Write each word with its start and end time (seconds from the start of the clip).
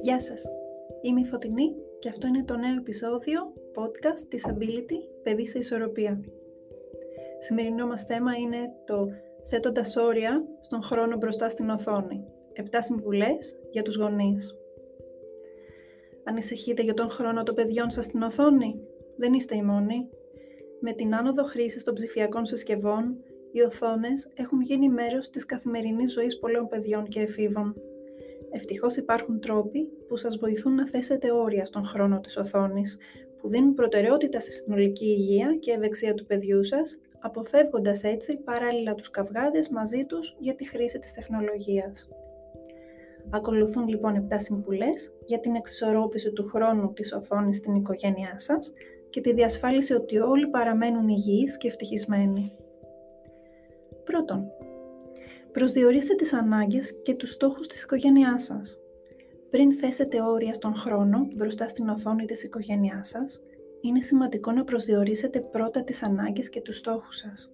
Γεια 0.00 0.20
σας, 0.20 0.44
είμαι 1.02 1.20
η 1.20 1.24
Φωτεινή 1.24 1.74
και 1.98 2.08
αυτό 2.08 2.26
είναι 2.26 2.44
το 2.44 2.56
νέο 2.56 2.76
επεισόδιο 2.78 3.52
podcast 3.74 4.34
Disability 4.34 5.22
Παιδί 5.22 5.46
σε 5.46 5.58
Ισορροπία. 5.58 6.20
Σημερινό 7.38 7.86
μας 7.86 8.02
θέμα 8.02 8.34
είναι 8.34 8.72
το 8.84 9.08
θέτοντας 9.46 9.96
όρια 9.96 10.44
στον 10.60 10.82
χρόνο 10.82 11.16
μπροστά 11.16 11.48
στην 11.48 11.68
οθόνη. 11.68 12.24
Επτά 12.52 12.82
συμβουλές 12.82 13.58
για 13.70 13.82
τους 13.82 13.96
γονείς. 13.96 14.56
Ανησυχείτε 16.24 16.82
για 16.82 16.94
τον 16.94 17.10
χρόνο 17.10 17.42
των 17.42 17.54
παιδιών 17.54 17.90
σας 17.90 18.04
στην 18.04 18.22
οθόνη; 18.22 18.80
Δεν 19.16 19.32
είστε 19.32 19.56
οι 19.56 19.62
μόνοι. 19.62 20.08
Με 20.80 20.92
την 20.92 21.14
άνοδο 21.14 21.44
χρήσης 21.44 21.84
των 21.84 21.94
ψηφιακών 21.94 22.44
συσκευών, 22.44 23.16
οι 23.52 23.60
οθόνες 23.60 24.30
έχουν 24.34 24.60
γίνει 24.60 24.88
μέρος 24.88 25.30
της 25.30 25.44
καθημερινής 25.44 26.12
ζωής 26.12 26.38
πολλών 26.38 26.68
παιδιών 26.68 27.04
και 27.04 27.20
εφήβων. 27.20 27.74
Ευτυχώς 28.50 28.96
υπάρχουν 28.96 29.40
τρόποι 29.40 29.88
που 30.08 30.16
σας 30.16 30.36
βοηθούν 30.36 30.74
να 30.74 30.88
θέσετε 30.88 31.32
όρια 31.32 31.64
στον 31.64 31.84
χρόνο 31.84 32.20
της 32.20 32.36
οθόνης, 32.36 32.98
που 33.40 33.48
δίνουν 33.48 33.74
προτεραιότητα 33.74 34.40
στη 34.40 34.52
συνολική 34.52 35.04
υγεία 35.04 35.56
και 35.60 35.72
ευεξία 35.72 36.14
του 36.14 36.26
παιδιού 36.26 36.64
σας, 36.64 36.98
αποφεύγοντας 37.20 38.04
έτσι 38.04 38.36
παράλληλα 38.36 38.94
τους 38.94 39.10
καυγάδες 39.10 39.68
μαζί 39.68 40.04
τους 40.04 40.36
για 40.38 40.54
τη 40.54 40.68
χρήση 40.68 40.98
της 40.98 41.12
τεχνολογίας. 41.12 42.08
Ακολουθούν 43.30 43.88
λοιπόν 43.88 44.28
7 44.30 44.40
συμβουλές 44.40 45.12
για 45.26 45.40
την 45.40 45.54
εξισορρόπηση 45.54 46.32
του 46.32 46.44
χρόνου 46.44 46.92
της 46.92 47.12
οθόνης 47.12 47.56
στην 47.56 47.74
οικογένειά 47.74 48.34
σας 48.36 48.72
και 49.10 49.20
τη 49.20 49.32
διασφάλιση 49.32 49.94
ότι 49.94 50.18
όλοι 50.18 50.46
παραμένουν 50.46 51.08
υγιείς 51.08 51.56
και 51.56 51.68
ευτυχισμένοι. 51.68 52.52
Πρώτον, 54.04 54.50
προσδιορίστε 55.58 56.14
τις 56.14 56.32
ανάγκες 56.32 56.98
και 57.02 57.14
τους 57.14 57.30
στόχους 57.30 57.66
της 57.66 57.82
οικογένειάς 57.82 58.44
σας. 58.44 58.80
Πριν 59.50 59.72
θέσετε 59.72 60.22
όρια 60.22 60.54
στον 60.54 60.74
χρόνο 60.74 61.28
μπροστά 61.34 61.68
στην 61.68 61.88
οθόνη 61.88 62.24
της 62.24 62.44
οικογένειάς 62.44 63.08
σας, 63.08 63.42
είναι 63.80 64.00
σημαντικό 64.00 64.52
να 64.52 64.64
προσδιορίσετε 64.64 65.40
πρώτα 65.40 65.84
τις 65.84 66.02
ανάγκες 66.02 66.48
και 66.48 66.60
τους 66.60 66.76
στόχους 66.76 67.16
σας. 67.16 67.52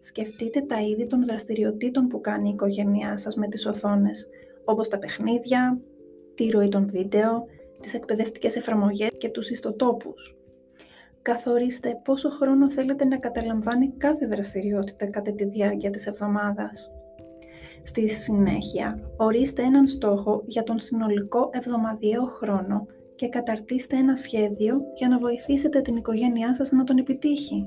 Σκεφτείτε 0.00 0.60
τα 0.60 0.80
είδη 0.80 1.06
των 1.06 1.24
δραστηριοτήτων 1.24 2.08
που 2.08 2.20
κάνει 2.20 2.48
η 2.48 2.52
οικογένειά 2.52 3.18
σας 3.18 3.36
με 3.36 3.48
τις 3.48 3.66
οθόνες, 3.66 4.28
όπως 4.64 4.88
τα 4.88 4.98
παιχνίδια, 4.98 5.80
τη 6.34 6.48
ροή 6.48 6.68
των 6.68 6.88
βίντεο, 6.90 7.46
τις 7.80 7.94
εκπαιδευτικές 7.94 8.56
εφαρμογές 8.56 9.10
και 9.18 9.28
τους 9.28 9.50
ιστοτόπους. 9.50 10.36
Καθορίστε 11.22 12.00
πόσο 12.04 12.30
χρόνο 12.30 12.70
θέλετε 12.70 13.06
να 13.06 13.18
καταλαμβάνει 13.18 13.94
κάθε 13.98 14.26
δραστηριότητα 14.26 15.06
κατά 15.06 15.32
τη 15.32 15.44
διάρκεια 15.44 15.90
της 15.90 16.06
εβδομάδας. 16.06 16.92
Στη 17.86 18.08
συνέχεια, 18.08 19.10
ορίστε 19.16 19.62
έναν 19.62 19.86
στόχο 19.86 20.42
για 20.46 20.62
τον 20.62 20.78
συνολικό 20.78 21.50
εβδομαδιαίο 21.52 22.26
χρόνο 22.26 22.86
και 23.14 23.28
καταρτίστε 23.28 23.96
ένα 23.96 24.16
σχέδιο 24.16 24.80
για 24.94 25.08
να 25.08 25.18
βοηθήσετε 25.18 25.80
την 25.80 25.96
οικογένειά 25.96 26.54
σας 26.54 26.70
να 26.70 26.84
τον 26.84 26.98
επιτύχει. 26.98 27.66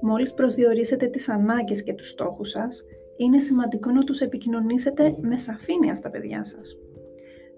Μόλις 0.00 0.34
προσδιορίσετε 0.34 1.06
τις 1.06 1.28
ανάγκες 1.28 1.82
και 1.82 1.94
τους 1.94 2.08
στόχους 2.08 2.48
σας, 2.48 2.84
είναι 3.16 3.38
σημαντικό 3.38 3.90
να 3.90 4.04
τους 4.04 4.20
επικοινωνήσετε 4.20 5.16
με 5.20 5.38
σαφήνεια 5.38 5.94
στα 5.94 6.10
παιδιά 6.10 6.44
σας. 6.44 6.76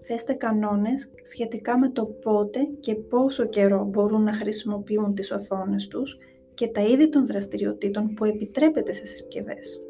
Θέστε 0.02 0.32
κανόνες 0.32 1.10
σχετικά 1.22 1.78
με 1.78 1.88
το 1.88 2.06
πότε 2.06 2.60
και 2.80 2.94
πόσο 2.94 3.46
καιρό 3.46 3.84
μπορούν 3.84 4.22
να 4.22 4.32
χρησιμοποιούν 4.32 5.14
τις 5.14 5.30
οθόνες 5.32 5.88
τους 5.88 6.18
και 6.54 6.68
τα 6.68 6.80
είδη 6.80 7.08
των 7.08 7.26
δραστηριοτήτων 7.26 8.14
που 8.14 8.24
επιτρέπεται 8.24 8.92
σε 8.92 9.06
συσκευές. 9.06 9.82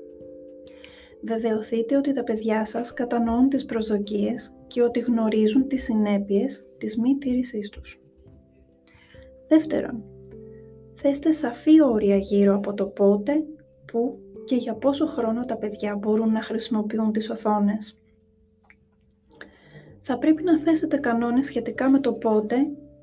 Βεβαιωθείτε 1.24 1.96
ότι 1.96 2.12
τα 2.12 2.22
παιδιά 2.22 2.64
σας 2.64 2.92
κατανοούν 2.92 3.48
τις 3.48 3.64
προσδοκίες 3.64 4.56
και 4.66 4.82
ότι 4.82 5.00
γνωρίζουν 5.00 5.68
τις 5.68 5.82
συνέπειες 5.82 6.66
της 6.78 6.98
μη 6.98 7.16
τήρησής 7.18 7.68
τους. 7.68 8.00
Δεύτερον, 9.48 10.04
θέστε 10.94 11.32
σαφή 11.32 11.82
όρια 11.82 12.16
γύρω 12.16 12.54
από 12.54 12.74
το 12.74 12.86
πότε, 12.86 13.44
πού 13.92 14.18
και 14.44 14.56
για 14.56 14.74
πόσο 14.74 15.06
χρόνο 15.06 15.44
τα 15.44 15.56
παιδιά 15.56 15.96
μπορούν 15.96 16.32
να 16.32 16.42
χρησιμοποιούν 16.42 17.12
τις 17.12 17.30
οθόνες. 17.30 17.98
Θα 20.02 20.18
πρέπει 20.18 20.42
να 20.42 20.58
θέσετε 20.58 20.96
κανόνες 20.96 21.44
σχετικά 21.44 21.90
με 21.90 22.00
το 22.00 22.12
πότε, 22.12 22.56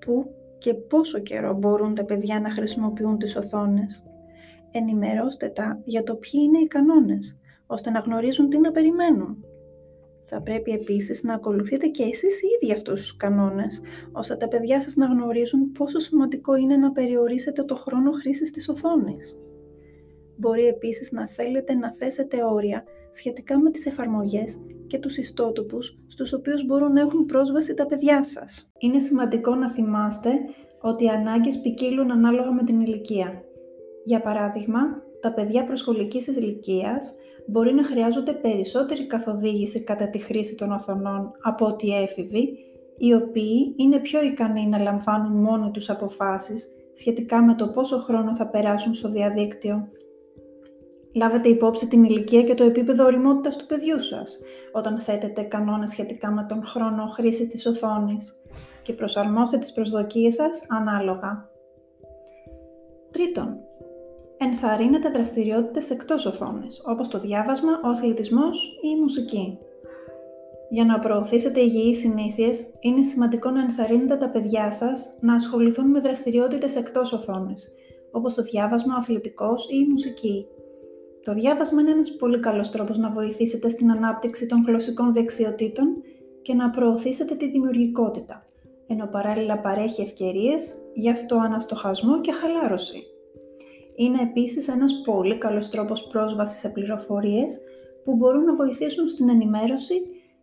πού 0.06 0.34
και 0.58 0.74
πόσο 0.74 1.20
καιρό 1.20 1.54
μπορούν 1.54 1.96
τα 1.96 2.06
παιδιά 2.06 2.40
να 2.40 2.52
χρησιμοποιούν 2.52 3.18
τις 3.18 3.36
οθόνες. 3.36 4.06
Ενημερώστε 4.72 5.50
τα 5.50 5.82
για 5.86 6.04
το 6.04 6.16
ποιοι 6.16 6.42
είναι 6.44 6.60
οι 6.60 6.68
κανόνες, 6.68 7.40
ώστε 7.72 7.90
να 7.90 8.00
γνωρίζουν 8.00 8.50
τι 8.50 8.60
να 8.60 8.72
περιμένουν. 8.72 9.44
Θα 10.26 10.42
πρέπει 10.42 10.72
επίσης 10.72 11.24
να 11.24 11.34
ακολουθείτε 11.34 11.88
και 11.88 12.04
εσείς 12.04 12.42
οι 12.42 12.48
ίδιοι 12.56 12.74
αυτούς 12.74 13.02
τους 13.02 13.16
κανόνες, 13.16 13.82
ώστε 14.12 14.36
τα 14.36 14.48
παιδιά 14.48 14.82
σας 14.82 14.96
να 14.96 15.06
γνωρίζουν 15.06 15.72
πόσο 15.72 16.00
σημαντικό 16.00 16.56
είναι 16.56 16.78
να 16.78 16.92
περιορίσετε 16.92 17.64
το 17.64 17.76
χρόνο 17.76 18.12
χρήσης 18.12 18.52
της 18.52 18.70
οθόνης. 18.70 19.40
Μπορεί 20.38 20.66
επίσης 20.66 21.12
να 21.12 21.28
θέλετε 21.28 21.74
να 21.74 21.94
θέσετε 21.94 22.44
όρια 22.44 22.84
σχετικά 23.12 23.60
με 23.60 23.72
τις 23.72 23.86
εφαρμογές 23.86 24.62
και 24.88 25.00
τους 25.00 25.18
ιστότοπους 25.18 26.00
στους 26.08 26.34
οποίους 26.34 26.66
μπορούν 26.66 26.94
να 26.94 27.02
έχουν 27.02 27.26
πρόσβαση 27.26 27.74
τα 27.74 27.86
παιδιά 27.86 28.24
σας. 28.24 28.72
Είναι 28.80 29.00
σημαντικό 29.00 29.56
να 29.56 29.72
θυμάστε 29.72 30.32
ότι 30.82 31.04
οι 31.04 31.08
ανάγκες 31.08 31.60
ποικίλουν 31.60 32.12
ανάλογα 32.12 32.52
με 32.52 32.64
την 32.64 32.82
ηλικία. 32.82 33.44
Για 34.04 34.22
παράδειγμα, 34.22 34.80
τα 35.22 35.34
παιδιά 35.34 35.66
προσχολικής 35.66 36.28
ηλικίας 36.28 37.14
μπορεί 37.50 37.74
να 37.74 37.84
χρειάζονται 37.84 38.34
περισσότερη 38.34 39.08
καθοδήγηση 39.08 39.84
κατά 39.84 40.10
τη 40.10 40.20
χρήση 40.20 40.56
των 40.56 40.72
οθονών 40.72 41.32
από 41.42 41.66
ότι 41.66 41.88
οι 41.88 41.96
έφηβοι, 41.96 42.58
οι 42.98 43.14
οποίοι 43.14 43.74
είναι 43.78 43.98
πιο 43.98 44.24
ικανοί 44.24 44.68
να 44.68 44.78
λαμβάνουν 44.78 45.42
μόνοι 45.42 45.72
τους 45.72 45.90
αποφάσεις 45.90 46.68
σχετικά 46.94 47.42
με 47.42 47.56
το 47.56 47.68
πόσο 47.68 47.98
χρόνο 47.98 48.36
θα 48.36 48.48
περάσουν 48.48 48.94
στο 48.94 49.10
διαδίκτυο. 49.10 49.88
Λάβετε 51.16 51.50
υπόψη 51.50 51.88
την 51.88 52.04
ηλικία 52.04 52.44
και 52.44 52.54
το 52.54 52.64
επίπεδο 52.64 53.06
οριμότητας 53.06 53.56
του 53.56 53.66
παιδιού 53.66 54.02
σας 54.02 54.40
όταν 54.72 55.00
θέτετε 55.00 55.42
κανόνες 55.42 55.90
σχετικά 55.90 56.32
με 56.32 56.46
τον 56.50 56.64
χρόνο 56.64 57.06
χρήσης 57.06 57.48
της 57.48 57.66
οθόνης 57.66 58.42
και 58.82 58.94
προσαρμόστε 58.94 59.58
τις 59.58 59.74
προσδοκίες 59.74 60.34
σας 60.34 60.66
ανάλογα. 60.70 61.50
Τρίτον, 63.12 63.58
ενθαρρύνετε 64.40 65.10
δραστηριότητες 65.10 65.90
εκτός 65.90 66.26
οθόνης, 66.26 66.82
όπως 66.86 67.08
το 67.08 67.20
διάβασμα, 67.20 67.72
ο 67.84 67.88
αθλητισμός 67.88 68.80
ή 68.82 68.88
η 68.98 69.00
μουσική. 69.00 69.58
Για 70.70 70.86
να 70.86 71.00
προωθήσετε 71.00 71.60
υγιείς 71.60 71.98
συνήθειες, 71.98 72.74
είναι 72.80 73.02
σημαντικό 73.02 73.50
να 73.50 73.62
ενθαρρύνετε 73.62 74.16
τα 74.16 74.30
παιδιά 74.30 74.72
σας 74.72 75.18
να 75.22 75.34
ασχοληθούν 75.34 75.90
με 75.90 76.00
δραστηριότητες 76.00 76.76
εκτός 76.76 77.14
οθόνης, 77.14 77.68
όπως 78.12 78.34
το 78.34 78.42
διάβασμα, 78.42 78.96
ο 78.96 78.98
αθλητικός 78.98 79.66
ή 79.66 79.78
η 79.86 79.90
μουσική. 79.90 80.46
Το 81.24 81.34
διάβασμα 81.34 81.82
είναι 81.82 81.92
ένας 81.92 82.16
πολύ 82.16 82.40
καλός 82.40 82.72
τρόπος 82.72 82.98
να 82.98 83.12
βοηθήσετε 83.12 83.70
στην 83.70 83.92
ανάπτυξη 83.92 84.46
των 84.46 84.64
γλωσσικών 84.68 85.14
δεξιοτήτων 85.14 85.88
και 86.42 86.54
να 86.54 86.70
προωθήσετε 86.70 87.36
τη 87.36 87.50
δημιουργικότητα, 87.50 88.46
ενώ 88.88 89.08
παράλληλα 89.08 89.60
παρέχει 89.60 90.02
ευκαιρίες 90.02 90.74
για 90.94 91.12
αυτοαναστοχασμό 91.12 92.22
και 92.22 92.32
χαλάρωση. 92.32 93.04
Είναι 94.00 94.22
επίσης 94.22 94.68
ένας 94.68 95.02
πολύ 95.06 95.38
καλός 95.38 95.70
τρόπος 95.70 96.08
πρόσβασης 96.08 96.60
σε 96.60 96.70
πληροφορίες 96.70 97.60
που 98.04 98.16
μπορούν 98.16 98.44
να 98.44 98.56
βοηθήσουν 98.56 99.08
στην 99.08 99.30
ενημέρωση 99.30 99.94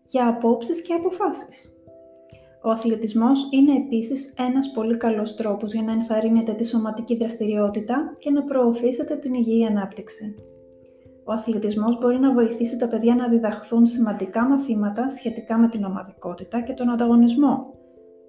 για 0.04 0.28
απόψεις 0.28 0.82
και 0.82 0.92
αποφάσεις. 0.94 1.70
Ο 2.62 2.70
αθλητισμός 2.70 3.48
είναι 3.50 3.72
επίσης 3.72 4.34
ένας 4.38 4.70
πολύ 4.74 4.96
καλός 4.96 5.34
τρόπος 5.34 5.72
για 5.72 5.82
να 5.82 5.92
ενθαρρύνετε 5.92 6.52
τη 6.52 6.64
σωματική 6.66 7.16
δραστηριότητα 7.16 8.16
και 8.18 8.30
να 8.30 8.42
προωθήσετε 8.42 9.16
την 9.16 9.34
υγιή 9.34 9.66
ανάπτυξη. 9.66 10.34
Ο 11.24 11.32
αθλητισμός 11.32 11.98
μπορεί 11.98 12.18
να 12.18 12.32
βοηθήσει 12.32 12.76
τα 12.76 12.88
παιδιά 12.88 13.14
να 13.14 13.28
διδαχθούν 13.28 13.86
σημαντικά 13.86 14.48
μαθήματα 14.48 15.10
σχετικά 15.10 15.58
με 15.58 15.68
την 15.68 15.84
ομαδικότητα 15.84 16.60
και 16.60 16.72
τον 16.72 16.90
ανταγωνισμό, 16.90 17.74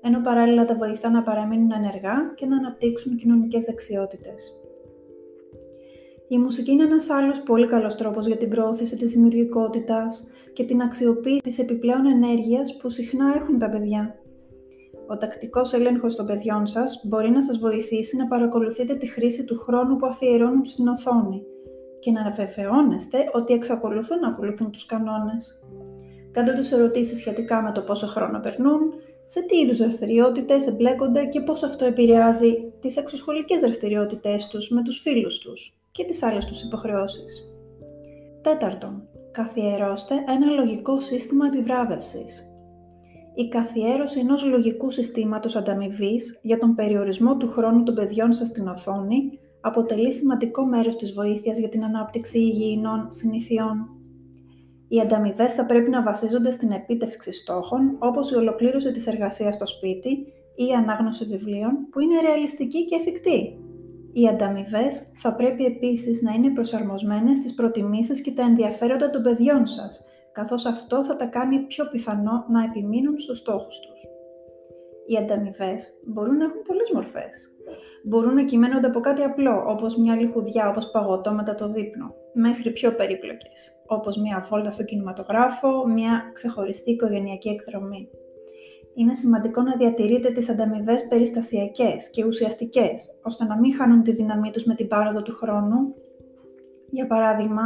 ενώ 0.01 0.21
παράλληλα 0.21 0.65
τα 0.65 0.75
βοηθά 0.75 1.09
να 1.09 1.23
παραμείνουν 1.23 1.71
ενεργά 1.71 2.33
και 2.35 2.45
να 2.45 2.57
αναπτύξουν 2.57 3.15
κοινωνικές 3.15 3.63
δεξιότητες. 3.63 4.61
Η 6.29 6.37
μουσική 6.37 6.71
είναι 6.71 6.83
ένας 6.83 7.09
άλλος 7.09 7.41
πολύ 7.41 7.67
καλός 7.67 7.95
τρόπος 7.95 8.27
για 8.27 8.37
την 8.37 8.49
προώθηση 8.49 8.97
της 8.97 9.11
δημιουργικότητας 9.11 10.27
και 10.53 10.63
την 10.63 10.81
αξιοποίηση 10.81 11.41
της 11.43 11.59
επιπλέον 11.59 12.05
ενέργειας 12.05 12.77
που 12.77 12.89
συχνά 12.89 13.33
έχουν 13.35 13.57
τα 13.57 13.69
παιδιά. 13.69 14.15
Ο 15.07 15.17
τακτικός 15.17 15.73
έλεγχος 15.73 16.15
των 16.15 16.25
παιδιών 16.25 16.65
σας 16.65 17.01
μπορεί 17.07 17.29
να 17.29 17.41
σας 17.41 17.59
βοηθήσει 17.59 18.17
να 18.17 18.27
παρακολουθείτε 18.27 18.95
τη 18.95 19.07
χρήση 19.07 19.45
του 19.45 19.57
χρόνου 19.57 19.95
που 19.95 20.05
αφιερώνουν 20.05 20.65
στην 20.65 20.87
οθόνη 20.87 21.41
και 21.99 22.11
να 22.11 22.31
βεβαιώνεστε 22.31 23.17
ότι 23.33 23.53
εξακολουθούν 23.53 24.19
να 24.19 24.27
ακολουθούν 24.27 24.71
τους 24.71 24.85
κανόνες. 24.85 25.65
Κάντε 26.31 26.53
τους 26.53 26.71
ερωτήσεις 26.71 27.17
σχετικά 27.17 27.61
με 27.61 27.71
το 27.71 27.81
πόσο 27.81 28.07
χρόνο 28.07 28.39
περνούν, 28.39 28.79
σε 29.25 29.41
τι 29.41 29.57
είδους 29.57 29.77
δραστηριότητες 29.77 30.67
εμπλέκονται 30.67 31.25
και 31.25 31.41
πώς 31.41 31.63
αυτό 31.63 31.85
επηρεάζει 31.85 32.73
τις 32.81 32.97
εξωσχολικές 32.97 33.59
δραστηριότητες 33.59 34.47
τους 34.47 34.69
με 34.69 34.81
τους 34.83 34.99
φίλους 34.99 35.39
τους 35.39 35.76
και 35.97 36.05
τις 36.05 36.23
άλλες 36.23 36.45
τους 36.45 36.61
υποχρεώσεις. 36.61 37.45
Τέταρτον, 38.41 39.07
καθιερώστε 39.31 40.15
ένα 40.27 40.51
λογικό 40.51 40.99
σύστημα 40.99 41.45
επιβράβευσης. 41.45 42.51
η 43.35 43.47
καθιέρωση 43.47 44.19
ενός 44.19 44.43
λογικού 44.45 44.89
συστήματος 44.89 45.55
ανταμοιβής 45.55 46.39
για 46.41 46.57
τον 46.57 46.75
περιορισμό 46.75 47.37
του 47.37 47.47
χρόνου 47.47 47.83
των 47.83 47.95
παιδιών 47.95 48.33
σας 48.33 48.47
στην 48.47 48.67
οθόνη 48.67 49.39
αποτελεί 49.61 50.13
σημαντικό 50.13 50.65
μέρος 50.65 50.95
της 50.95 51.13
βοήθειας 51.13 51.57
για 51.57 51.69
την 51.69 51.83
ανάπτυξη 51.83 52.39
υγιεινών 52.39 53.07
συνηθιών. 53.11 53.89
Οι 54.87 54.99
ανταμοιβές 54.99 55.53
θα 55.53 55.65
πρέπει 55.65 55.89
να 55.89 56.03
βασίζονται 56.03 56.51
στην 56.51 56.71
επίτευξη 56.71 57.31
στόχων, 57.31 57.95
όπως 57.99 58.31
η 58.31 58.35
ολοκλήρωση 58.35 58.91
της 58.91 59.07
εργασίας 59.07 59.55
στο 59.55 59.65
σπίτι 59.65 60.09
ή 60.55 60.65
η 60.69 60.73
ανάγνωση 60.73 61.25
βιβλίων, 61.25 61.87
που 61.91 61.99
είναι 61.99 62.21
ρεαλιστική 62.21 62.85
και 62.85 62.95
εφικτή. 62.95 63.66
Οι 64.13 64.27
ανταμοιβές 64.27 65.11
θα 65.17 65.33
πρέπει 65.35 65.65
επίσης 65.65 66.21
να 66.21 66.31
είναι 66.31 66.53
προσαρμοσμένες 66.53 67.37
στις 67.37 67.53
προτιμήσεις 67.53 68.21
και 68.21 68.31
τα 68.31 68.43
ενδιαφέροντα 68.43 69.09
των 69.09 69.21
παιδιών 69.21 69.65
σας, 69.65 70.05
καθώς 70.31 70.65
αυτό 70.65 71.03
θα 71.03 71.15
τα 71.15 71.25
κάνει 71.25 71.59
πιο 71.59 71.85
πιθανό 71.91 72.45
να 72.49 72.63
επιμείνουν 72.63 73.19
στους 73.19 73.37
στόχους 73.37 73.79
τους. 73.79 74.01
Οι 75.07 75.17
ανταμοιβές 75.17 75.89
μπορούν 76.05 76.37
να 76.37 76.45
έχουν 76.45 76.61
πολλές 76.61 76.91
μορφές. 76.93 77.55
Μπορούν 78.03 78.33
να 78.33 78.43
κυμαίνονται 78.43 78.87
από 78.87 78.99
κάτι 78.99 79.21
απλό, 79.21 79.63
όπως 79.67 79.97
μια 79.97 80.15
λιχουδιά, 80.15 80.69
όπως 80.69 80.91
παγωτό 80.91 81.31
μετά 81.31 81.55
το 81.55 81.67
δείπνο, 81.67 82.13
μέχρι 82.33 82.71
πιο 82.71 82.95
περίπλοκες, 82.95 83.83
όπως 83.87 84.17
μια 84.17 84.45
βόλτα 84.49 84.71
στο 84.71 84.83
κινηματογράφο, 84.83 85.87
μια 85.87 86.31
ξεχωριστή 86.33 86.91
οικογενειακή 86.91 87.49
εκδρομή. 87.49 88.09
Είναι 88.99 89.13
σημαντικό 89.13 89.61
να 89.61 89.75
διατηρείτε 89.75 90.31
τις 90.31 90.49
ανταμοιβές 90.49 91.07
περιστασιακές 91.07 92.09
και 92.09 92.25
ουσιαστικές, 92.25 93.19
ώστε 93.21 93.45
να 93.45 93.57
μην 93.59 93.75
χάνουν 93.75 94.03
τη 94.03 94.11
δύναμή 94.11 94.51
τους 94.51 94.65
με 94.65 94.75
την 94.75 94.87
πάροδο 94.87 95.21
του 95.21 95.35
χρόνου. 95.35 95.93
Για 96.89 97.07
παράδειγμα, 97.07 97.63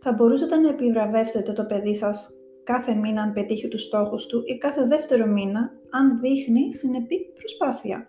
θα 0.00 0.12
μπορούσατε 0.12 0.56
να 0.56 0.68
επιβραβεύσετε 0.68 1.52
το 1.52 1.64
παιδί 1.64 1.94
σας 1.94 2.30
κάθε 2.64 2.94
μήνα 2.94 3.22
αν 3.22 3.32
πετύχει 3.32 3.68
τους 3.68 3.82
στόχους 3.82 4.26
του 4.26 4.42
ή 4.44 4.58
κάθε 4.58 4.86
δεύτερο 4.86 5.26
μήνα 5.26 5.70
αν 5.90 6.20
δείχνει 6.20 6.74
συνεπή 6.74 7.32
προσπάθεια. 7.38 8.08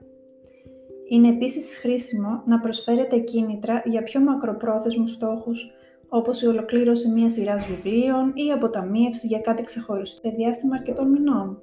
Είναι 1.09 1.27
επίσης 1.27 1.77
χρήσιμο 1.77 2.43
να 2.45 2.59
προσφέρετε 2.59 3.17
κίνητρα 3.19 3.81
για 3.85 4.03
πιο 4.03 4.19
μακροπρόθεσμους 4.19 5.11
στόχους, 5.11 5.71
όπως 6.09 6.41
η 6.41 6.47
ολοκλήρωση 6.47 7.09
μιας 7.09 7.33
σειράς 7.33 7.65
βιβλίων 7.65 8.31
ή 8.35 8.51
αποταμίευση 8.51 9.27
για 9.27 9.39
κάτι 9.39 9.63
ξεχωριστό 9.63 10.29
σε 10.29 10.35
διάστημα 10.35 10.75
αρκετών 10.75 11.09
μηνών. 11.09 11.61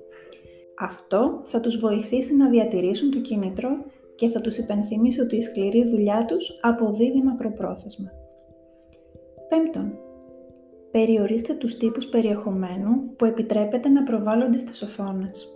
Αυτό 0.79 1.41
θα 1.45 1.61
τους 1.61 1.79
βοηθήσει 1.79 2.37
να 2.37 2.49
διατηρήσουν 2.49 3.11
το 3.11 3.21
κίνητρο 3.21 3.69
και 4.15 4.29
θα 4.29 4.41
τους 4.41 4.57
υπενθυμίσει 4.57 5.21
ότι 5.21 5.37
η 5.37 5.41
σκληρή 5.41 5.89
δουλειά 5.89 6.25
τους 6.25 6.59
αποδίδει 6.63 7.23
μακροπρόθεσμα. 7.23 8.11
Πέμπτον, 9.49 9.99
περιορίστε 10.91 11.55
τους 11.55 11.77
τύπους 11.77 12.07
περιεχομένου 12.07 13.15
που 13.17 13.25
επιτρέπεται 13.25 13.89
να 13.89 14.03
προβάλλονται 14.03 14.59
στις 14.59 14.83
οθόνες. 14.83 15.51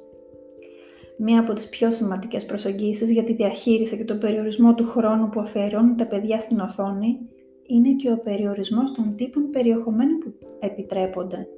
Μία 1.19 1.41
από 1.41 1.53
τις 1.53 1.69
πιο 1.69 1.91
σημαντικές 1.91 2.47
προσεγγίσεις 2.47 3.11
για 3.11 3.25
τη 3.25 3.33
διαχείριση 3.35 3.97
και 3.97 4.05
τον 4.05 4.19
περιορισμό 4.19 4.75
του 4.75 4.85
χρόνου 4.85 5.29
που 5.29 5.41
αφιερώνουν 5.41 5.97
τα 5.97 6.07
παιδιά 6.07 6.41
στην 6.41 6.61
οθόνη 6.61 7.19
είναι 7.67 7.93
και 7.93 8.11
ο 8.11 8.19
περιορισμός 8.19 8.93
των 8.93 9.15
τύπων 9.17 9.51
περιεχομένου 9.51 10.19
που 10.19 10.33
επιτρέπονται. 10.59 11.49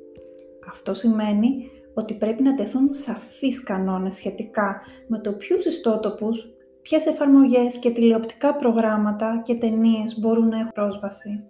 Αυτό 0.68 0.94
σημαίνει 0.94 1.70
ότι 1.94 2.14
πρέπει 2.14 2.42
να 2.42 2.54
τεθούν 2.54 2.94
σαφείς 2.94 3.62
κανόνες 3.62 4.14
σχετικά 4.14 4.80
με 5.06 5.18
το 5.18 5.32
ποιους 5.32 5.64
ιστότοπους, 5.64 6.54
ποιες 6.82 7.06
εφαρμογές 7.06 7.78
και 7.78 7.90
τηλεοπτικά 7.90 8.56
προγράμματα 8.56 9.42
και 9.44 9.54
ταινίες 9.54 10.18
μπορούν 10.18 10.48
να 10.48 10.58
έχουν 10.58 10.72
πρόσβαση. 10.72 11.44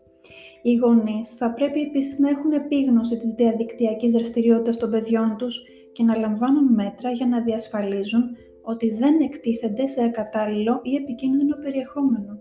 Οι 0.63 0.75
γονείς 0.75 1.29
θα 1.31 1.53
πρέπει 1.53 1.81
επίσης 1.81 2.19
να 2.19 2.29
έχουν 2.29 2.53
επίγνωση 2.53 3.17
της 3.17 3.33
διαδικτυακής 3.33 4.13
δραστηριότητας 4.13 4.77
των 4.77 4.91
παιδιών 4.91 5.37
τους 5.37 5.63
και 5.93 6.03
να 6.03 6.17
λαμβάνουν 6.17 6.75
μέτρα 6.75 7.11
για 7.11 7.27
να 7.27 7.43
διασφαλίζουν 7.43 8.23
ότι 8.63 8.91
δεν 8.91 9.21
εκτίθενται 9.21 9.87
σε 9.87 10.03
ακατάλληλο 10.05 10.81
ή 10.83 10.95
επικίνδυνο 10.95 11.57
περιεχόμενο. 11.57 12.39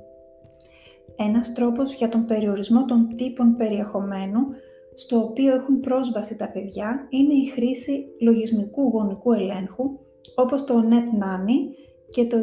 Ένας 1.15 1.53
τρόπος 1.53 1.93
για 1.93 2.09
τον 2.09 2.25
περιορισμό 2.25 2.85
των 2.85 3.15
τύπων 3.15 3.55
περιεχομένου 3.55 4.39
στο 4.95 5.17
οποίο 5.17 5.53
έχουν 5.55 5.79
πρόσβαση 5.79 6.37
τα 6.37 6.51
παιδιά 6.51 7.07
είναι 7.09 7.33
η 7.33 7.45
χρήση 7.45 8.05
λογισμικού 8.21 8.81
γονικού 8.81 9.31
ελέγχου 9.31 9.99
όπως 10.35 10.63
το 10.63 10.83
NetNanny 10.89 11.75
και 12.09 12.25
το 12.25 12.37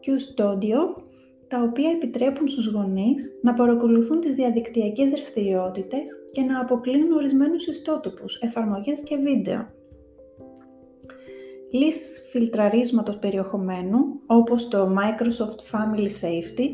QStudio 0.00 1.02
τα 1.48 1.62
οποία 1.62 1.90
επιτρέπουν 1.90 2.48
στους 2.48 2.66
γονείς 2.66 3.38
να 3.42 3.54
παρακολουθούν 3.54 4.20
τις 4.20 4.34
διαδικτυακές 4.34 5.10
δραστηριότητες 5.10 6.10
και 6.30 6.42
να 6.42 6.60
αποκλείουν 6.60 7.12
ορισμένους 7.12 7.66
ιστότοπους, 7.66 8.40
εφαρμογές 8.40 9.02
και 9.02 9.16
βίντεο. 9.16 9.68
Λύσεις 11.70 12.26
φιλτραρίσματος 12.30 13.18
περιεχομένου, 13.18 13.98
όπως 14.26 14.68
το 14.68 14.86
Microsoft 14.86 15.76
Family 15.76 16.10
Safety 16.22 16.68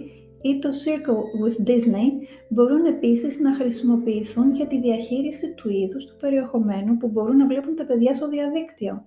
ή 0.48 0.58
το 0.58 0.68
Circle 0.68 1.20
with 1.42 1.68
Disney, 1.68 2.08
μπορούν 2.48 2.84
επίσης 2.84 3.40
να 3.40 3.54
χρησιμοποιηθούν 3.54 4.54
για 4.54 4.66
τη 4.66 4.80
διαχείριση 4.80 5.54
του 5.54 5.70
είδους 5.70 6.06
του 6.06 6.16
περιεχομένου 6.16 6.96
που 6.96 7.08
μπορούν 7.08 7.36
να 7.36 7.46
βλέπουν 7.46 7.76
τα 7.76 7.84
παιδιά 7.84 8.14
στο 8.14 8.28
διαδίκτυο. 8.28 9.06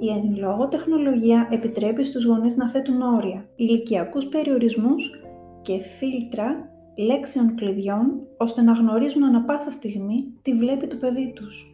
Η 0.00 0.08
εν 0.08 0.36
λόγω 0.38 0.68
τεχνολογία 0.68 1.48
επιτρέπει 1.50 2.02
στους 2.02 2.24
γονείς 2.24 2.56
να 2.56 2.68
θέτουν 2.68 3.00
όρια, 3.00 3.48
ηλικιακούς 3.56 4.26
περιορισμούς 4.26 5.24
και 5.62 5.78
φίλτρα 5.78 6.72
λέξεων 6.96 7.54
κλειδιών, 7.54 8.20
ώστε 8.36 8.62
να 8.62 8.72
γνωρίζουν 8.72 9.24
ανα 9.24 9.42
πάσα 9.42 9.70
στιγμή 9.70 10.24
τι 10.42 10.52
βλέπει 10.52 10.86
το 10.86 10.96
παιδί 10.96 11.32
τους. 11.34 11.72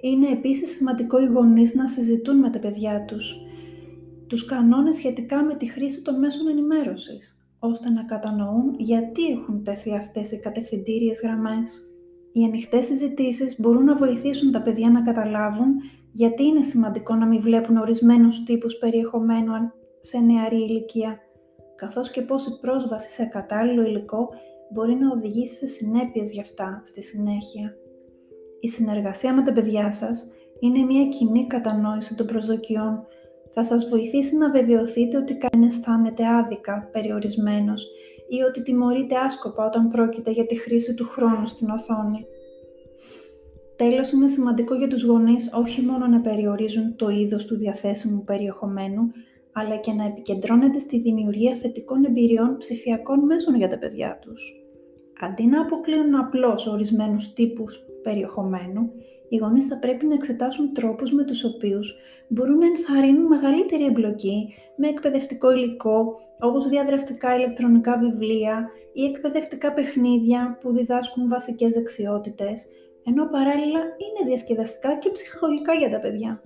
Είναι 0.00 0.28
επίσης 0.28 0.76
σημαντικό 0.76 1.20
οι 1.20 1.26
γονείς 1.26 1.74
να 1.74 1.88
συζητούν 1.88 2.38
με 2.38 2.50
τα 2.50 2.58
παιδιά 2.58 3.04
τους 3.04 3.44
τους 4.26 4.44
κανόνες 4.44 4.96
σχετικά 4.96 5.44
με 5.44 5.54
τη 5.54 5.66
χρήση 5.66 6.02
των 6.02 6.18
μέσων 6.18 6.48
ενημέρωσης, 6.48 7.43
ώστε 7.64 7.90
να 7.90 8.04
κατανοούν 8.04 8.74
γιατί 8.78 9.24
έχουν 9.26 9.64
τεθεί 9.64 9.94
αυτές 9.94 10.32
οι 10.32 10.40
κατευθυντήριες 10.40 11.20
γραμμές. 11.22 11.82
Οι 12.32 12.44
ανοιχτές 12.44 12.86
συζητήσεις 12.86 13.60
μπορούν 13.60 13.84
να 13.84 13.96
βοηθήσουν 13.96 14.52
τα 14.52 14.62
παιδιά 14.62 14.90
να 14.90 15.02
καταλάβουν 15.02 15.74
γιατί 16.12 16.44
είναι 16.44 16.62
σημαντικό 16.62 17.14
να 17.14 17.26
μην 17.26 17.40
βλέπουν 17.40 17.76
ορισμένους 17.76 18.44
τύπους 18.44 18.78
περιεχομένου 18.78 19.52
σε 20.00 20.18
νεαρή 20.18 20.56
ηλικία, 20.56 21.18
καθώς 21.76 22.10
και 22.10 22.22
πώς 22.22 22.46
η 22.46 22.58
πρόσβαση 22.60 23.10
σε 23.10 23.24
κατάλληλο 23.24 23.82
υλικό 23.82 24.28
μπορεί 24.72 24.94
να 24.94 25.10
οδηγήσει 25.10 25.54
σε 25.54 25.66
συνέπειες 25.66 26.32
για 26.32 26.42
αυτά 26.42 26.82
στη 26.84 27.02
συνέχεια. 27.02 27.76
Η 28.60 28.68
συνεργασία 28.68 29.34
με 29.34 29.42
τα 29.42 29.52
παιδιά 29.52 29.92
σας 29.92 30.26
είναι 30.60 30.78
μια 30.78 31.06
κοινή 31.06 31.46
κατανόηση 31.46 32.14
των 32.14 32.26
προσδοκιών. 32.26 33.06
Θα 33.54 33.64
σας 33.64 33.88
βοηθήσει 33.88 34.36
να 34.36 34.50
βεβαιωθείτε 34.50 35.16
ότι 35.16 35.38
κανένας 35.38 35.74
αισθάνεται 35.74 36.26
άδικα, 36.26 36.88
περιορισμένος 36.92 37.90
ή 38.28 38.42
ότι 38.42 38.62
τιμωρείται 38.62 39.16
άσκοπα 39.16 39.66
όταν 39.66 39.88
πρόκειται 39.88 40.30
για 40.30 40.46
τη 40.46 40.54
χρήση 40.60 40.94
του 40.94 41.04
χρόνου 41.04 41.46
στην 41.46 41.70
οθόνη. 41.70 42.26
Τέλος, 43.76 44.12
είναι 44.12 44.28
σημαντικό 44.28 44.74
για 44.74 44.88
τους 44.88 45.04
γονείς 45.04 45.52
όχι 45.54 45.82
μόνο 45.82 46.06
να 46.06 46.20
περιορίζουν 46.20 46.96
το 46.96 47.08
είδος 47.08 47.44
του 47.46 47.56
διαθέσιμου 47.56 48.24
περιεχομένου, 48.24 49.02
αλλά 49.52 49.76
και 49.76 49.92
να 49.92 50.04
επικεντρώνεται 50.04 50.78
στη 50.78 51.00
δημιουργία 51.00 51.54
θετικών 51.54 52.04
εμπειριών 52.04 52.56
ψηφιακών 52.58 53.24
μέσων 53.24 53.54
για 53.54 53.68
τα 53.68 53.78
παιδιά 53.78 54.18
τους. 54.22 54.64
Αντί 55.20 55.46
να 55.46 55.60
αποκλείουν 55.60 56.14
απλώς 56.14 56.66
ορισμένους 56.66 57.32
τύπους 57.32 57.84
περιεχομένου, 58.02 58.92
οι 59.28 59.36
γονείς 59.36 59.64
θα 59.64 59.78
πρέπει 59.78 60.06
να 60.06 60.14
εξετάσουν 60.14 60.74
τρόπους 60.74 61.12
με 61.12 61.24
τους 61.24 61.44
οποίους 61.44 61.96
μπορούν 62.28 62.58
να 62.58 62.66
ενθαρρύνουν 62.66 63.26
μεγαλύτερη 63.26 63.84
εμπλοκή 63.84 64.54
με 64.76 64.88
εκπαιδευτικό 64.88 65.52
υλικό, 65.52 66.20
όπως 66.40 66.68
διαδραστικά 66.68 67.36
ηλεκτρονικά 67.36 67.98
βιβλία 67.98 68.68
ή 68.92 69.04
εκπαιδευτικά 69.04 69.72
παιχνίδια 69.72 70.58
που 70.60 70.72
διδάσκουν 70.72 71.28
βασικές 71.28 71.72
δεξιότητες, 71.72 72.66
ενώ 73.06 73.28
παράλληλα 73.28 73.80
είναι 73.80 74.28
διασκεδαστικά 74.28 74.98
και 74.98 75.10
ψυχολογικά 75.10 75.74
για 75.74 75.90
τα 75.90 76.00
παιδιά. 76.00 76.42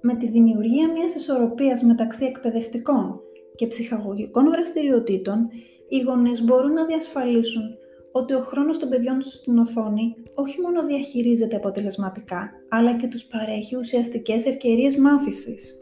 Με 0.00 0.14
τη 0.14 0.28
δημιουργία 0.28 0.92
μιας 0.92 1.14
ισορροπίας 1.14 1.82
μεταξύ 1.82 2.24
εκπαιδευτικών 2.24 3.20
και 3.54 3.66
ψυχαγωγικών 3.66 4.50
δραστηριοτήτων, 4.50 5.48
οι 5.88 6.00
γονείς 6.00 6.42
μπορούν 6.42 6.72
να 6.72 6.84
διασφαλίσουν 6.84 7.76
ότι 8.12 8.34
ο 8.34 8.40
χρόνος 8.40 8.78
των 8.78 8.88
παιδιών 8.88 9.18
τους 9.18 9.34
στην 9.34 9.58
οθόνη 9.58 10.14
όχι 10.34 10.60
μόνο 10.60 10.86
διαχειρίζεται 10.86 11.56
αποτελεσματικά, 11.56 12.50
αλλά 12.68 12.96
και 12.96 13.06
τους 13.06 13.24
παρέχει 13.24 13.76
ουσιαστικές 13.76 14.46
ευκαιρίες 14.46 14.96
μάθησης. 14.96 15.76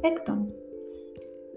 Έκτον, 0.00 0.52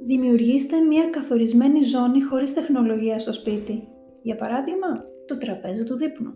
δημιουργήστε 0.05 0.79
μια 0.79 1.05
καθορισμένη 1.05 1.81
ζώνη 1.81 2.21
χωρίς 2.21 2.53
τεχνολογία 2.53 3.19
στο 3.19 3.33
σπίτι. 3.33 3.88
Για 4.21 4.36
παράδειγμα, 4.36 4.88
το 5.25 5.38
τραπέζι 5.38 5.83
του 5.83 5.95
δείπνου 5.95 6.33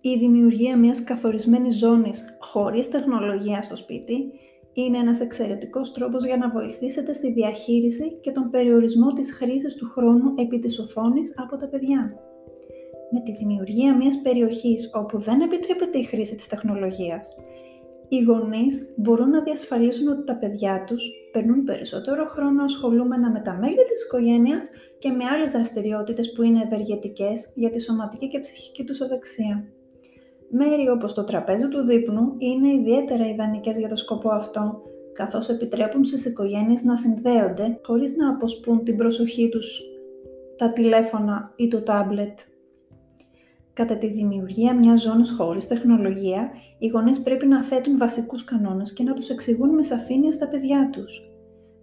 η 0.00 0.16
δημιουργία 0.18 0.76
μιας 0.76 1.04
καθορισμένης 1.04 1.78
ζώνης 1.78 2.36
χωρίς 2.38 2.88
τεχνολογία 2.88 3.62
στο 3.62 3.76
σπίτι 3.76 4.30
είναι 4.80 4.98
ένας 4.98 5.20
εξαιρετικός 5.20 5.92
τρόπος 5.92 6.24
για 6.24 6.36
να 6.36 6.50
βοηθήσετε 6.50 7.14
στη 7.14 7.32
διαχείριση 7.32 8.18
και 8.20 8.30
τον 8.30 8.50
περιορισμό 8.50 9.12
της 9.12 9.32
χρήσης 9.32 9.74
του 9.74 9.88
χρόνου 9.90 10.34
επί 10.36 10.58
της 10.58 10.78
οθόνης 10.78 11.34
από 11.36 11.56
τα 11.56 11.68
παιδιά. 11.68 12.14
Με 13.10 13.20
τη 13.20 13.32
δημιουργία 13.32 13.96
μιας 13.96 14.20
περιοχής 14.22 14.90
όπου 14.94 15.18
δεν 15.18 15.40
επιτρέπεται 15.40 15.98
η 15.98 16.02
χρήση 16.02 16.36
της 16.36 16.46
τεχνολογίας, 16.46 17.36
οι 18.08 18.22
γονείς 18.22 18.94
μπορούν 18.96 19.30
να 19.30 19.42
διασφαλίσουν 19.42 20.08
ότι 20.08 20.24
τα 20.24 20.36
παιδιά 20.36 20.84
τους 20.84 21.02
περνούν 21.32 21.64
περισσότερο 21.64 22.24
χρόνο 22.24 22.62
ασχολούμενα 22.64 23.30
με 23.30 23.40
τα 23.40 23.58
μέλη 23.60 23.84
της 23.90 24.04
οικογένειας 24.04 24.70
και 24.98 25.10
με 25.10 25.24
άλλες 25.24 25.50
δραστηριότητες 25.50 26.32
που 26.32 26.42
είναι 26.42 26.62
ευεργετικές 26.62 27.52
για 27.54 27.70
τη 27.70 27.80
σωματική 27.80 28.28
και 28.28 28.40
ψυχική 28.40 28.84
τους 28.84 29.00
ευεξία. 29.00 29.64
Μέρη 30.50 30.88
όπως 30.88 31.14
το 31.14 31.24
τραπέζι 31.24 31.68
του 31.68 31.84
δείπνου 31.84 32.34
είναι 32.38 32.72
ιδιαίτερα 32.72 33.28
ιδανικές 33.28 33.78
για 33.78 33.88
το 33.88 33.96
σκοπό 33.96 34.30
αυτό, 34.30 34.82
καθώς 35.12 35.48
επιτρέπουν 35.48 36.04
στις 36.04 36.24
οικογένειες 36.24 36.82
να 36.82 36.96
συνδέονται 36.96 37.80
χωρίς 37.82 38.16
να 38.16 38.30
αποσπούν 38.30 38.84
την 38.84 38.96
προσοχή 38.96 39.48
τους 39.48 39.80
τα 40.56 40.72
τηλέφωνα 40.72 41.52
ή 41.56 41.68
το 41.68 41.82
τάμπλετ. 41.82 42.38
Κατά 43.72 43.98
τη 43.98 44.12
δημιουργία 44.12 44.74
μιας 44.74 45.02
ζώνης 45.02 45.30
χωρίς 45.30 45.66
τεχνολογία, 45.66 46.50
οι 46.78 46.86
γονείς 46.86 47.22
πρέπει 47.22 47.46
να 47.46 47.62
θέτουν 47.62 47.98
βασικούς 47.98 48.44
κανόνες 48.44 48.92
και 48.92 49.02
να 49.02 49.14
τους 49.14 49.28
εξηγούν 49.28 49.74
με 49.74 49.82
σαφήνεια 49.82 50.32
στα 50.32 50.48
παιδιά 50.48 50.90
τους. 50.92 51.30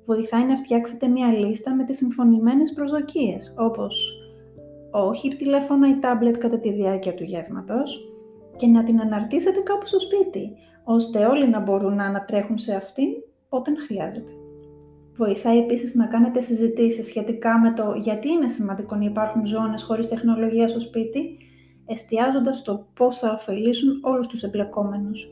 Βοηθάει 0.06 0.46
να 0.46 0.56
φτιάξετε 0.56 1.08
μια 1.08 1.28
λίστα 1.28 1.76
με 1.76 1.84
τις 1.84 1.98
συμφωνημένες 1.98 2.74
προσδοκίες, 2.74 3.54
όπως 3.58 4.20
όχι 4.92 5.36
τηλέφωνα 5.36 5.90
ή 5.90 6.00
τάμπλετ 6.00 6.38
κατά 6.38 6.60
τη 6.60 6.74
διάρκεια 6.74 7.14
του 7.14 7.24
γεύματος 7.24 8.15
και 8.56 8.68
να 8.68 8.84
την 8.84 9.02
αναρτήσετε 9.02 9.62
κάπου 9.62 9.86
στο 9.86 10.00
σπίτι, 10.00 10.52
ώστε 10.84 11.26
όλοι 11.26 11.48
να 11.50 11.60
μπορούν 11.60 11.96
να 11.96 12.06
ανατρέχουν 12.06 12.58
σε 12.58 12.76
αυτήν 12.76 13.08
όταν 13.50 13.78
χρειάζεται. 13.78 14.32
Βοηθάει 15.18 15.58
επίσης 15.58 15.96
να 15.96 16.08
κάνετε 16.08 16.42
συζητήσεις 16.42 17.06
σχετικά 17.06 17.60
με 17.60 17.74
το 17.74 17.94
γιατί 17.98 18.30
είναι 18.30 18.48
σημαντικό 18.48 18.96
να 18.96 19.06
υπάρχουν 19.06 19.46
ζώνες 19.46 19.84
χωρίς 19.84 20.08
τεχνολογία 20.08 20.68
στο 20.68 20.80
σπίτι 20.80 21.38
εστιάζοντας 21.86 22.58
στο 22.58 22.88
πώς 22.94 23.18
θα 23.18 23.32
ωφελήσουν 23.32 24.00
όλους 24.04 24.28
τους 24.28 24.44
εμπλεκόμενους. 24.44 25.28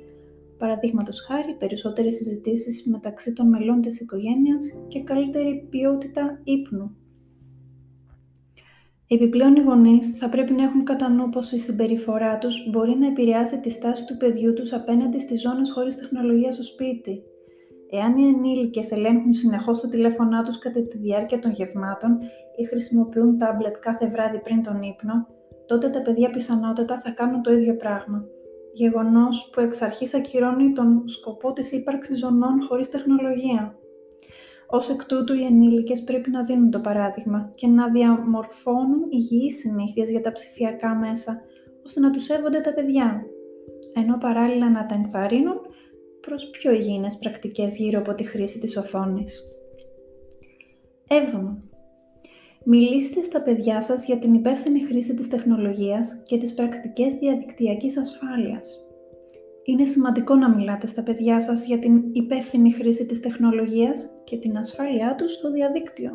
Παραδείγματος 0.57 1.21
χάρη, 1.21 1.55
περισσότερες 1.59 2.15
συζητήσεις 2.15 2.85
μεταξύ 2.91 3.33
των 3.33 3.49
μελών 3.49 3.81
της 3.81 3.99
οικογένειας 3.99 4.73
και 4.87 5.03
καλύτερη 5.03 5.67
ποιότητα 5.69 6.39
ύπνου. 6.43 6.95
Επιπλέον 9.07 9.55
οι 9.55 9.61
γονείς 9.61 10.17
θα 10.17 10.29
πρέπει 10.29 10.53
να 10.53 10.63
έχουν 10.63 10.83
κατά 10.83 11.09
νου 11.09 11.29
πως 11.29 11.51
η 11.51 11.59
συμπεριφορά 11.59 12.37
τους 12.37 12.69
μπορεί 12.69 12.97
να 12.97 13.07
επηρεάσει 13.07 13.59
τη 13.59 13.69
στάση 13.69 14.05
του 14.05 14.17
παιδιού 14.17 14.53
τους 14.53 14.73
απέναντι 14.73 15.19
στις 15.19 15.41
ζώνες 15.41 15.71
χωρίς 15.71 15.97
τεχνολογία 15.97 16.51
στο 16.51 16.63
σπίτι. 16.63 17.23
Εάν 17.89 18.17
οι 18.17 18.27
ενήλικες 18.27 18.91
ελέγχουν 18.91 19.33
συνεχώς 19.33 19.81
το 19.81 19.87
τηλέφωνά 19.87 20.43
τους 20.43 20.59
κατά 20.59 20.87
τη 20.87 20.97
διάρκεια 20.97 21.39
των 21.39 21.51
γευμάτων 21.51 22.19
ή 22.57 22.65
χρησιμοποιούν 22.65 23.37
τάμπλετ 23.37 23.75
κάθε 23.79 24.09
βράδυ 24.09 24.39
πριν 24.39 24.63
τον 24.63 24.81
ύπνο, 24.81 25.27
τότε 25.65 25.89
τα 25.89 26.01
παιδιά 26.01 26.29
πιθανότατα 26.29 27.01
θα 27.03 27.11
κάνουν 27.11 27.41
το 27.41 27.51
ίδιο 27.51 27.75
πράγμα. 27.77 28.25
Γεγονός 28.73 29.49
που 29.51 29.59
εξ 29.59 29.81
αρχής 29.81 30.13
ακυρώνει 30.13 30.71
τον 30.71 31.07
σκοπό 31.07 31.53
της 31.53 31.71
ύπαρξης 31.71 32.19
ζωνών 32.19 32.61
χωρίς 32.67 32.89
τεχνολογία. 32.89 33.77
Ως 34.75 34.89
εκ 34.89 35.05
τούτου 35.05 35.33
οι 35.33 35.45
ενήλικες 35.45 36.03
πρέπει 36.03 36.29
να 36.29 36.43
δίνουν 36.43 36.71
το 36.71 36.79
παράδειγμα 36.79 37.51
και 37.55 37.67
να 37.67 37.91
διαμορφώνουν 37.91 39.07
υγιείς 39.09 39.57
συνήθειες 39.57 40.09
για 40.09 40.21
τα 40.21 40.31
ψηφιακά 40.31 40.95
μέσα, 40.95 41.41
ώστε 41.85 41.99
να 41.99 42.11
τους 42.11 42.23
σέβονται 42.23 42.59
τα 42.59 42.73
παιδιά, 42.73 43.23
ενώ 43.93 44.17
παράλληλα 44.17 44.69
να 44.69 44.85
τα 44.85 44.95
ενθαρρύνουν 44.95 45.59
προς 46.21 46.49
πιο 46.49 46.71
υγιεινές 46.71 47.17
πρακτικές 47.17 47.77
γύρω 47.77 47.99
από 47.99 48.15
τη 48.15 48.23
χρήση 48.23 48.59
της 48.59 48.77
οθόνης. 48.77 49.41
7. 51.07 51.57
Μιλήστε 52.63 53.23
στα 53.23 53.41
παιδιά 53.41 53.81
σας 53.81 54.05
για 54.05 54.17
την 54.17 54.33
υπεύθυνη 54.33 54.79
χρήση 54.79 55.15
της 55.15 55.27
τεχνολογίας 55.27 56.21
και 56.25 56.37
τις 56.37 56.53
πρακτικές 56.53 57.13
διαδικτυακής 57.13 57.97
ασφάλειας. 57.97 58.85
Είναι 59.65 59.85
σημαντικό 59.85 60.35
να 60.35 60.55
μιλάτε 60.55 60.87
στα 60.87 61.03
παιδιά 61.03 61.41
σας 61.41 61.65
για 61.65 61.79
την 61.79 62.03
υπεύθυνη 62.11 62.71
χρήση 62.71 63.05
της 63.05 63.19
τεχνολογίας 63.19 64.09
και 64.23 64.37
την 64.37 64.57
ασφάλειά 64.57 65.15
τους 65.15 65.33
στο 65.33 65.51
διαδίκτυο. 65.51 66.11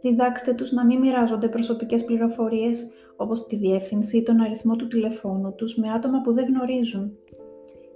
Διδάξτε 0.00 0.54
τους 0.54 0.72
να 0.72 0.84
μην 0.84 0.98
μοιράζονται 0.98 1.48
προσωπικές 1.48 2.04
πληροφορίες 2.04 2.92
όπως 3.16 3.46
τη 3.46 3.56
διεύθυνση 3.56 4.16
ή 4.16 4.22
τον 4.22 4.40
αριθμό 4.40 4.76
του 4.76 4.86
τηλεφώνου 4.86 5.54
τους 5.54 5.76
με 5.76 5.90
άτομα 5.90 6.20
που 6.20 6.32
δεν 6.32 6.46
γνωρίζουν. 6.46 7.16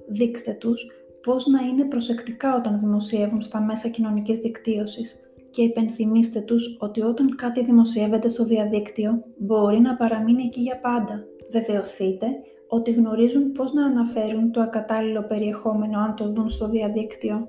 Δείξτε 0.09 0.52
τους 0.52 0.87
πώς 1.23 1.47
να 1.47 1.61
είναι 1.61 1.85
προσεκτικά 1.85 2.57
όταν 2.57 2.78
δημοσιεύουν 2.78 3.40
στα 3.40 3.61
μέσα 3.61 3.88
κοινωνικής 3.88 4.38
δικτύωσης 4.38 5.33
και 5.50 5.62
υπενθυμίστε 5.62 6.40
τους 6.40 6.76
ότι 6.80 7.00
όταν 7.00 7.37
κάτι 7.37 7.64
δημοσιεύεται 7.64 8.28
στο 8.28 8.45
διαδίκτυο 8.45 9.25
μπορεί 9.38 9.80
να 9.80 9.97
παραμείνει 9.97 10.42
εκεί 10.42 10.61
για 10.61 10.80
πάντα. 10.80 11.25
Βεβαιωθείτε 11.50 12.26
ότι 12.68 12.90
γνωρίζουν 12.90 13.52
πώς 13.52 13.72
να 13.72 13.87
αναφέρουν 13.87 14.52
το 14.52 14.60
ακατάλληλο 14.60 15.22
περιεχόμενο 15.22 15.98
αν 15.98 16.14
το 16.16 16.32
δουν 16.32 16.50
στο 16.50 16.68
διαδίκτυο. 16.68 17.48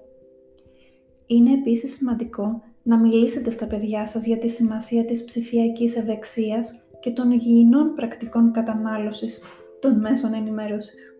Είναι 1.25 1.51
επίσης 1.51 1.93
σημαντικό 1.93 2.61
να 2.83 2.99
μιλήσετε 2.99 3.49
στα 3.49 3.67
παιδιά 3.67 4.07
σας 4.07 4.25
για 4.25 4.37
τη 4.37 4.49
σημασία 4.49 5.05
της 5.05 5.25
ψηφιακής 5.25 5.95
ευεξίας 5.95 6.85
και 6.99 7.11
των 7.11 7.31
υγιεινών 7.31 7.93
πρακτικών 7.93 8.51
κατανάλωσης 8.51 9.43
των 9.79 9.99
μέσων 9.99 10.33
ενημέρωσης. 10.33 11.13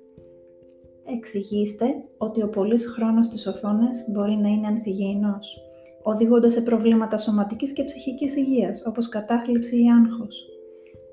Εξηγήστε 1.18 1.86
ότι 2.18 2.44
ο 2.44 2.50
πολύς 2.50 2.88
χρόνος 2.88 3.26
στις 3.26 3.48
οθόνες 3.48 4.06
μπορεί 4.12 4.36
να 4.36 4.50
είναι 4.50 4.68
ανθυγιεινός 4.68 5.58
οδηγώντας 6.04 6.54
σε 6.54 6.62
προβλήματα 6.62 7.18
σωματικής 7.18 7.72
και 7.72 7.84
ψυχικής 7.84 8.36
υγείας, 8.36 8.84
όπως 8.86 9.10
κατάθλιψη 9.10 9.84
ή 9.84 9.92
άγχος. 9.92 10.46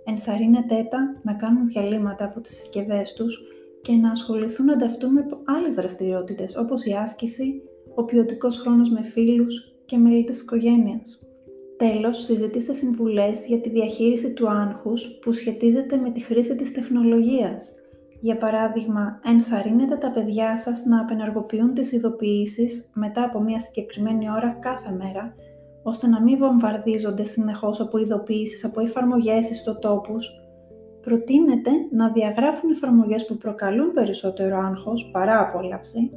Ενθαρρύνετε 0.09 0.87
τα 0.91 1.21
να 1.23 1.35
κάνουν 1.35 1.67
διαλύματα 1.67 2.25
από 2.25 2.41
τις 2.41 2.57
συσκευές 2.57 3.13
τους 3.13 3.47
και 3.83 3.93
να 3.93 4.11
ασχοληθούν 4.11 4.71
ανταυτού 4.71 5.11
με 5.11 5.27
άλλες 5.45 5.75
δραστηριότητες, 5.75 6.57
όπως 6.57 6.85
η 6.85 6.93
άσκηση, 6.93 7.63
ο 7.95 8.05
ποιοτικός 8.05 8.59
χρόνος 8.59 8.91
με 8.91 9.03
φίλους 9.03 9.75
και 9.85 9.97
μέλη 9.97 10.25
της 10.25 10.41
οικογένειας. 10.41 11.21
Τέλος, 11.77 12.25
συζητήστε 12.25 12.75
συμβουλές 12.75 13.47
για 13.47 13.61
τη 13.61 13.69
διαχείριση 13.69 14.33
του 14.33 14.51
άγχους 14.51 15.19
που 15.23 15.33
σχετίζεται 15.33 15.97
με 15.97 16.11
τη 16.11 16.21
χρήση 16.21 16.55
της 16.55 16.73
τεχνολογίας, 16.73 17.73
για 18.21 18.39
παράδειγμα, 18.39 19.21
ενθαρρύνετε 19.25 19.97
τα 19.97 20.11
παιδιά 20.11 20.59
σας 20.59 20.85
να 20.85 21.01
απενεργοποιούν 21.01 21.75
τις 21.75 21.93
ειδοποιήσεις 21.93 22.91
μετά 22.95 23.25
από 23.25 23.41
μια 23.41 23.61
συγκεκριμένη 23.61 24.31
ώρα 24.31 24.59
κάθε 24.61 24.91
μέρα, 24.91 25.35
ώστε 25.90 26.07
να 26.07 26.23
μην 26.23 26.38
βομβαρδίζονται 26.38 27.25
συνεχώς 27.25 27.81
από 27.81 27.99
ειδοποιήσεις 27.99 28.64
από 28.64 28.81
εφαρμογές 28.81 29.50
ιστοτόπους. 29.50 30.31
Προτείνετε 31.00 31.71
να 31.90 32.12
διαγράφουν 32.12 32.71
εφαρμογές 32.71 33.26
που 33.26 33.37
προκαλούν 33.37 33.93
περισσότερο 33.93 34.57
άγχος 34.57 35.11
παρά 35.12 35.40
απόλαυση. 35.40 36.11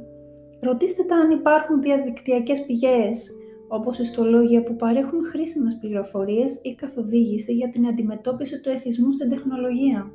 Ρωτήστε 0.60 1.02
τα 1.02 1.16
αν 1.16 1.30
υπάρχουν 1.30 1.80
διαδικτυακές 1.80 2.64
πηγές, 2.66 3.30
όπως 3.68 3.98
ιστολόγια 3.98 4.62
που 4.62 4.76
παρέχουν 4.76 5.24
χρήσιμες 5.24 5.78
πληροφορίες 5.80 6.60
ή 6.62 6.74
καθοδήγηση 6.74 7.52
για 7.52 7.70
την 7.70 7.86
αντιμετώπιση 7.86 8.60
του 8.60 8.68
εθισμού 8.68 9.12
στην 9.12 9.28
τεχνολογία. 9.28 10.10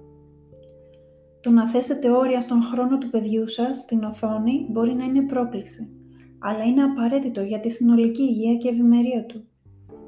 Το 1.42 1.50
να 1.50 1.70
θέσετε 1.70 2.10
όρια 2.10 2.42
στον 2.42 2.62
χρόνο 2.62 2.98
του 2.98 3.10
παιδιού 3.10 3.48
σας 3.48 3.78
στην 3.78 4.04
οθόνη 4.04 4.68
μπορεί 4.70 4.94
να 4.94 5.04
είναι 5.04 5.26
πρόκληση, 5.26 5.95
αλλά 6.48 6.64
είναι 6.64 6.84
απαραίτητο 6.84 7.42
για 7.42 7.60
τη 7.60 7.70
συνολική 7.70 8.22
υγεία 8.22 8.56
και 8.56 8.70
ευημερία 8.70 9.26
του. 9.26 9.44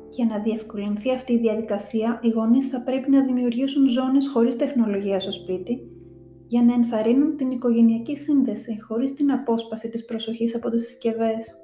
Για 0.09 0.25
να 0.25 0.39
διευκολυνθεί 0.39 1.11
αυτή 1.11 1.33
η 1.33 1.37
διαδικασία, 1.37 2.19
οι 2.23 2.29
γονείς 2.29 2.67
θα 2.67 2.81
πρέπει 2.81 3.09
να 3.09 3.25
δημιουργήσουν 3.25 3.87
ζώνες 3.87 4.27
χωρίς 4.27 4.55
τεχνολογία 4.55 5.19
στο 5.19 5.31
σπίτι, 5.31 5.91
για 6.47 6.63
να 6.63 6.73
ενθαρρύνουν 6.73 7.35
την 7.35 7.51
οικογενειακή 7.51 8.15
σύνδεση 8.15 8.81
χωρίς 8.81 9.13
την 9.13 9.31
απόσπαση 9.31 9.89
της 9.89 10.05
προσοχής 10.05 10.55
από 10.55 10.69
τις 10.69 10.87
συσκευές. 10.87 11.55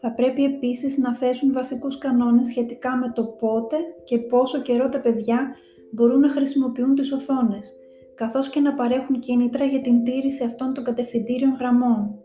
Θα 0.00 0.12
πρέπει 0.12 0.44
επίσης 0.44 0.98
να 0.98 1.14
θέσουν 1.14 1.52
βασικούς 1.52 1.98
κανόνες 1.98 2.46
σχετικά 2.46 2.96
με 2.96 3.12
το 3.14 3.24
πότε 3.24 3.76
και 4.04 4.18
πόσο 4.18 4.62
καιρό 4.62 4.88
τα 4.88 5.00
παιδιά 5.00 5.54
μπορούν 5.92 6.20
να 6.20 6.30
χρησιμοποιούν 6.30 6.94
τις 6.94 7.12
οθόνες, 7.12 7.72
καθώς 8.14 8.48
και 8.48 8.60
να 8.60 8.74
παρέχουν 8.74 9.18
κίνητρα 9.18 9.64
για 9.64 9.80
την 9.80 10.04
τήρηση 10.04 10.44
αυτών 10.44 10.74
των 10.74 10.84
κατευθυντήριων 10.84 11.56
γραμμών. 11.58 12.20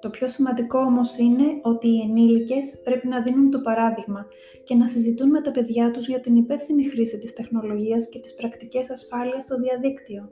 Το 0.00 0.10
πιο 0.10 0.28
σημαντικό 0.28 0.78
όμως 0.78 1.18
είναι 1.18 1.44
ότι 1.62 1.88
οι 1.88 2.00
ενήλικες 2.00 2.80
πρέπει 2.84 3.08
να 3.08 3.22
δίνουν 3.22 3.50
το 3.50 3.60
παράδειγμα 3.60 4.26
και 4.64 4.74
να 4.74 4.88
συζητούν 4.88 5.30
με 5.30 5.40
τα 5.40 5.50
παιδιά 5.50 5.90
τους 5.90 6.08
για 6.08 6.20
την 6.20 6.36
υπεύθυνη 6.36 6.84
χρήση 6.84 7.18
της 7.18 7.32
τεχνολογίας 7.32 8.08
και 8.08 8.18
τις 8.18 8.34
πρακτικές 8.34 8.90
ασφάλειας 8.90 9.44
στο 9.44 9.56
διαδίκτυο. 9.56 10.30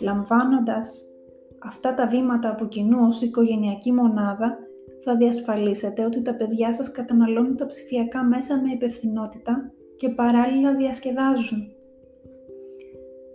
Λαμβάνοντας 0.00 1.10
αυτά 1.58 1.94
τα 1.94 2.08
βήματα 2.08 2.50
από 2.50 2.66
κοινού 2.66 2.98
ως 3.06 3.22
οικογενειακή 3.22 3.92
μονάδα, 3.92 4.58
θα 5.04 5.16
διασφαλίσετε 5.16 6.04
ότι 6.04 6.22
τα 6.22 6.34
παιδιά 6.34 6.74
σας 6.74 6.90
καταναλώνουν 6.90 7.56
τα 7.56 7.66
ψηφιακά 7.66 8.24
μέσα 8.24 8.62
με 8.62 8.72
υπευθυνότητα 8.72 9.72
και 9.96 10.08
παράλληλα 10.08 10.74
διασκεδάζουν. 10.74 11.70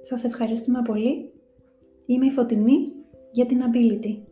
Σας 0.01 0.23
ευχαριστούμε 0.23 0.81
πολύ. 0.85 1.31
Είμαι 2.05 2.25
η 2.25 2.31
Φωτεινή 2.31 2.91
για 3.31 3.45
την 3.45 3.61
Ability. 3.61 4.30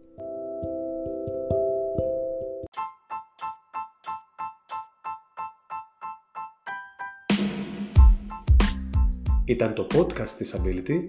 Ήταν 9.50 9.74
το 9.74 9.88
podcast 9.96 10.30
της 10.30 10.56
Ability 10.58 11.06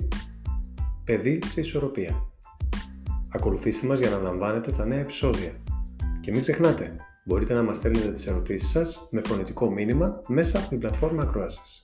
«Παιδί 1.05 1.39
σε 1.47 1.61
ισορροπία». 1.61 2.33
Ακολουθήστε 3.29 3.87
μας 3.87 3.99
για 3.99 4.11
να 4.11 4.19
λαμβάνετε 4.19 4.71
τα 4.71 4.85
νέα 4.87 4.99
επεισόδια. 4.99 5.53
Και 6.21 6.31
μην 6.31 6.41
ξεχνάτε, 6.41 6.97
μπορείτε 7.25 7.55
να 7.55 7.63
μας 7.63 7.77
στέλνετε 7.77 8.11
τις 8.11 8.27
ερωτήσεις 8.27 8.71
σας 8.71 9.09
με 9.11 9.21
φωνητικό 9.21 9.71
μήνυμα 9.71 10.21
μέσα 10.29 10.59
από 10.59 10.69
την 10.69 10.79
πλατφόρμα 10.79 11.23
ακρόασης. 11.23 11.83